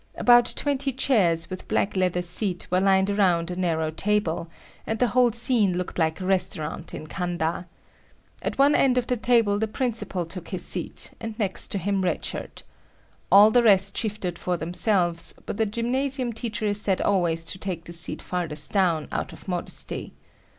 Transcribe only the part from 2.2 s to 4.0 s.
seat, were lined around a narrow